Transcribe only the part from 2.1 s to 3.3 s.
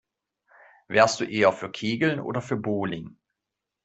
oder für Bowling?